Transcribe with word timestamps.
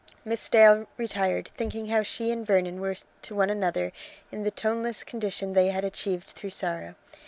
Miss 0.25 0.49
Dale 0.49 0.87
retired 0.97 1.51
thinking 1.55 1.89
how 1.89 1.97
like 1.99 2.07
she 2.07 2.31
and 2.31 2.43
Vernon 2.43 2.81
were 2.81 2.95
to 3.21 3.35
one 3.35 3.51
another 3.51 3.91
in 4.31 4.41
the 4.41 4.49
toneless 4.49 5.03
condition 5.03 5.53
they 5.53 5.67
had 5.69 5.83
achieved 5.83 6.31
through 6.31 6.49
sorrow. 6.49 6.95